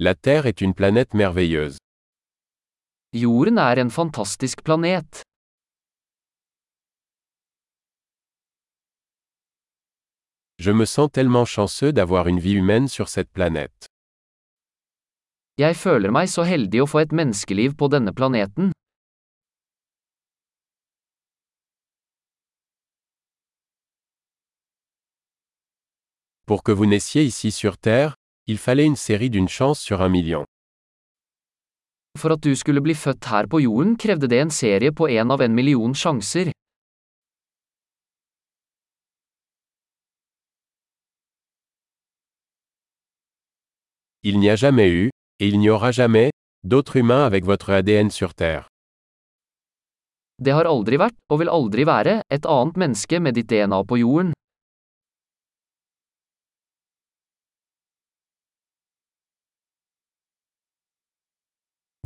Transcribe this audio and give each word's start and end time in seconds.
La 0.00 0.14
Terre 0.14 0.46
est 0.46 0.60
une 0.60 0.74
planète 0.74 1.12
merveilleuse. 1.12 1.76
Jorden 3.12 3.58
er 3.58 3.80
en 3.82 3.90
fantastisk 3.90 4.62
planet. 4.62 5.24
Je 10.58 10.70
me 10.70 10.84
sens 10.84 11.10
tellement 11.10 11.44
chanceux 11.44 11.92
d'avoir 11.92 12.28
une 12.28 12.38
vie 12.38 12.52
humaine 12.52 12.86
sur 12.86 13.08
cette 13.08 13.32
planète. 13.32 13.88
Jeg 15.58 15.74
føler 15.74 16.14
meg 16.14 16.30
så 16.30 16.46
heldig 16.46 16.84
å 16.84 16.86
få 16.86 17.02
et 17.02 17.10
menneskeliv 17.10 17.74
på 17.74 17.90
denne 17.90 18.14
planeten. 18.14 18.70
Pour 26.46 26.62
que 26.62 26.70
vous 26.70 26.86
naissiez 26.86 27.24
ici 27.24 27.50
sur 27.50 27.76
Terre, 27.76 28.14
il 28.50 28.56
fallait 28.56 28.86
une 28.86 28.96
série 28.96 29.28
d'une 29.28 29.48
chance 29.48 29.78
sur 29.78 30.00
un 30.00 30.08
million. 30.08 30.44
For 32.18 32.32
at 32.32 32.40
du 32.40 32.56
skulle 32.56 32.80
bli 32.80 32.94
født 32.94 33.28
her 33.30 33.46
på 33.46 33.60
jorden 33.60 33.96
krevde 33.96 34.26
det 34.26 34.40
en 34.40 34.50
serie 34.50 34.90
på 34.90 35.06
en 35.08 35.30
av 35.30 35.42
en 35.42 35.54
million 35.54 35.92
sjanser. 35.94 36.50
Il 44.24 44.40
n'y 44.40 44.50
a 44.50 44.56
jamais 44.56 44.88
eu, 44.88 45.10
et 45.38 45.46
il 45.46 45.58
n'y 45.60 45.68
aura 45.68 45.92
jamais, 45.92 46.30
d'autres 46.64 46.96
humains 46.96 47.24
avec 47.24 47.44
votre 47.44 47.70
ADN 47.70 48.10
sur 48.10 48.34
Terre. 48.34 48.66
Det 50.42 50.52
har 50.54 50.66
aldri 50.66 50.96
vært, 50.98 51.14
og 51.30 51.40
vil 51.40 51.52
aldri 51.52 51.84
være, 51.86 52.20
et 52.30 52.46
annet 52.46 52.76
menneske 52.76 53.20
med 53.20 53.34
ditt 53.34 53.48
DNA 53.50 53.82
på 53.84 54.00
jorden. 54.00 54.32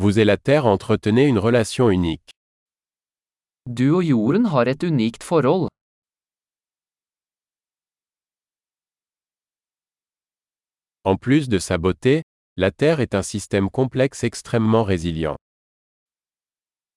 Vous 0.02 0.18
et 0.18 0.24
la 0.24 0.36
Terre 0.36 0.66
entretenez 0.66 1.26
une 1.28 1.38
relation 1.38 1.88
unique. 1.88 2.30
Du 3.68 3.92
og 3.94 4.02
jorden 4.02 4.46
har 4.46 4.66
et 4.66 4.82
unikt 4.82 5.22
forhold. 5.22 5.68
En 11.04 11.16
plus 11.16 11.48
de 11.48 11.58
sa 11.60 11.78
beauté, 11.78 12.22
la 12.56 12.72
Terre 12.72 12.98
est 12.98 13.14
un 13.14 13.22
système 13.22 13.70
complexe 13.70 14.24
extrêmement 14.24 14.82
résilient. 14.82 15.36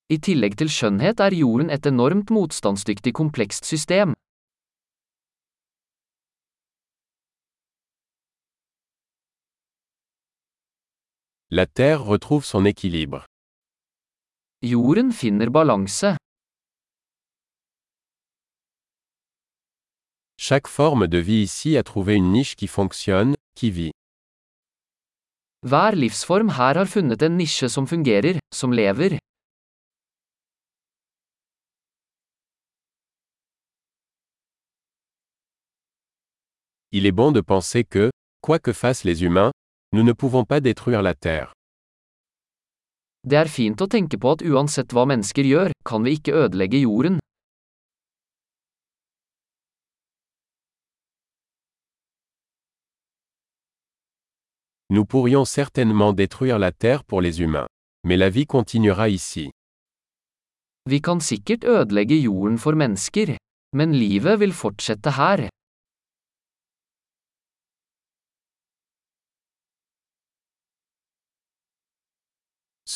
I 0.09 0.17
tillegg 0.17 0.57
til 0.57 0.69
skjønnhet 0.73 1.21
er 1.21 1.33
jorden 1.43 1.69
et 1.69 1.85
enormt 1.85 2.33
motstandsdyktig 2.33 3.13
komplekst 3.13 3.65
system. 3.65 4.15
La 11.57 11.67
Terre 11.67 12.03
retrouve 12.03 12.43
son 12.43 12.65
équilibre. 12.65 13.25
Jorden 14.61 15.13
finner 15.13 15.47
balanse. 15.47 16.03
Chaque 20.35 20.67
forme 20.67 21.07
de 21.07 21.17
vie 21.17 21.43
ici 21.43 21.77
a 21.77 21.83
trouvé 21.83 22.15
une 22.15 22.33
niche 22.33 22.57
qui 22.57 22.67
fonctionne, 22.67 23.35
qui 23.55 23.71
vit. 23.71 23.93
Hver 25.63 25.95
livsform 25.95 26.49
her 26.49 26.75
har 26.75 26.87
funnet 26.87 27.23
en 27.23 27.37
nisje 27.37 27.69
som 27.69 27.87
fungerer, 27.87 28.37
som 28.53 28.73
lever. 28.73 29.17
Il 36.91 37.05
est 37.05 37.13
bon 37.13 37.31
de 37.31 37.39
penser 37.39 37.85
que, 37.85 38.11
quoi 38.41 38.59
que 38.59 38.73
fassent 38.73 39.05
les 39.05 39.23
humains, 39.23 39.53
nous 39.91 40.03
ne 40.03 40.13
pouvons 40.13 40.45
pas 40.45 40.59
détruire 40.59 41.01
la 41.01 41.13
Terre. 41.15 41.53
Det 43.23 43.37
er 43.39 43.49
fint 43.49 43.81
å 43.81 43.87
tenke 43.89 44.19
på 44.21 44.35
at 44.35 44.43
uansett 44.45 44.93
hva 44.93 45.05
mennesker 45.09 45.47
gjør, 45.49 45.71
kan 45.87 46.03
vi 46.05 46.17
ikke 46.19 46.35
ødelegge 46.45 46.83
jorden. 46.83 47.17
Nous 54.89 55.05
pourrions 55.05 55.45
certainement 55.45 56.13
détruire 56.13 56.59
la 56.59 56.71
Terre 56.71 57.03
pour 57.03 57.21
les 57.21 57.41
humains. 57.41 57.67
Mais 58.03 58.17
la 58.17 58.29
vie 58.29 58.45
continuera 58.45 59.09
ici. 59.09 59.49
Vi 60.87 61.01
kan 61.01 61.19
sikkert 61.19 61.63
ødelegge 61.63 62.19
jorden 62.21 62.59
for 62.59 62.75
mennesker. 62.77 63.37
Men 63.73 63.91
livet 63.97 64.39
vil 64.39 64.53
fortsette 64.53 65.15
her. 65.17 65.49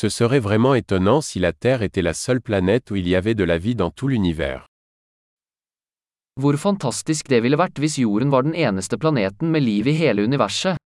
Ce 0.00 0.08
serait 0.08 0.40
vraiment 0.40 0.74
étonnant 0.74 1.20
si 1.20 1.40
la 1.40 1.52
Terre 1.52 1.82
était 1.82 2.00
la 2.00 2.14
seule 2.14 2.40
planète 2.40 2.90
où 2.90 2.96
il 2.96 3.06
y 3.06 3.14
avait 3.14 3.34
de 3.34 3.44
la 3.44 3.58
vie 3.58 3.74
dans 3.74 3.90
tout 3.90 4.08
l'univers. 4.08 4.64
Hvor 6.40 6.56
fantastisk 6.56 7.28
det 7.28 7.42
ville 7.44 7.58
vært 7.60 7.76
hvis 7.76 7.98
jorden 8.00 8.32
var 8.32 8.46
den 8.48 8.56
eneste 8.56 8.96
planeten 8.96 9.52
med 9.52 9.60
liv 9.60 9.90
i 9.92 9.94
hele 9.98 10.24
universet. 10.24 10.80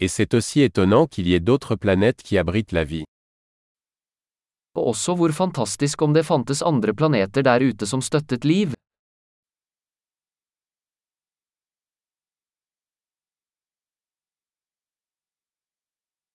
Et 0.00 0.08
c'est 0.08 0.32
aussi 0.32 0.62
étonnant 0.62 1.06
qu'il 1.06 1.28
y 1.28 1.34
ait 1.34 1.46
d'autres 1.48 1.76
planètes 1.76 2.22
qui 2.22 2.38
abritent 2.38 2.72
la 2.72 2.84
vie. 2.84 3.04
Og 4.74 4.94
også 4.96 5.14
hvor 5.20 5.32
fantastisk 5.32 6.00
om 6.00 6.14
det 6.14 6.24
fantes 6.24 6.62
andre 6.62 6.94
planeter 6.94 7.42
der 7.44 7.60
ute 7.60 7.86
som 7.86 8.00
støttet 8.00 8.46
liv. 8.48 8.72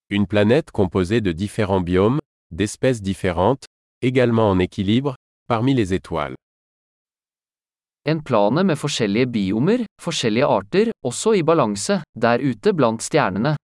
Une 0.10 0.26
planète 0.26 0.72
composée 0.72 1.20
de 1.20 1.34
différents 1.34 1.82
biomes, 1.82 2.20
d'espèces 2.52 3.02
différentes, 3.02 3.66
également 4.02 4.50
en 4.50 4.58
équilibre, 4.58 5.18
parmi 5.48 5.74
les 5.74 5.94
étoiles. 5.94 6.36
En 8.08 8.22
plane 8.22 8.64
med 8.64 8.78
forskjellige 8.78 9.28
biomer, 9.28 9.86
forskjellige 10.00 10.46
arter, 10.46 10.92
også 11.04 11.34
i 11.34 11.44
balanse, 11.44 12.00
der 12.16 12.40
ute 12.40 12.72
blant 12.72 13.02
stjernene. 13.02 13.58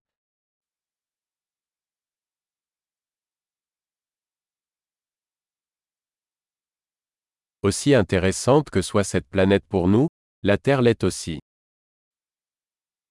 Aussi 7.62 7.94
intéressante 7.94 8.70
que 8.70 8.82
soit 8.82 9.06
cette 9.06 9.30
planète 9.30 9.64
pour 9.70 9.88
nous, 9.88 10.09
la 10.44 10.58
Terre 10.58 10.82
l'est 10.82 11.06
aussi. 11.06 11.40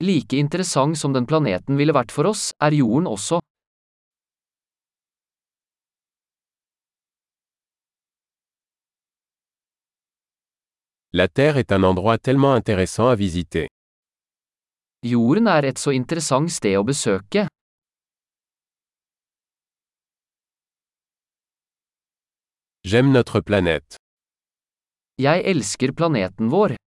Like 0.03 0.37
interessant 0.37 0.99
som 0.99 1.13
den 1.15 1.27
planeten 1.31 1.77
ville 1.79 1.95
vært 1.95 2.11
for 2.11 2.27
oss, 2.27 2.51
er 2.59 2.75
jorden 2.75 3.07
også. 3.07 3.39
La 11.15 11.29
Terre 11.29 11.61
est 11.63 11.71
un 11.71 11.85
endroit 11.85 12.19
tellement 12.19 12.55
intéressant 12.57 13.07
à 13.07 13.15
visiter. 13.15 13.69
Jorden 15.05 15.47
er 15.47 15.71
et 15.71 15.79
så 15.79 15.95
interessant 15.95 16.51
sted 16.51 16.75
å 16.81 16.83
besøke. 16.83 17.47
J'aime 22.83 23.13
notre 23.15 23.41
planète. 23.41 24.03
Jeg 25.23 25.47
elsker 25.47 25.95
planeten 25.95 26.51
vår. 26.51 26.82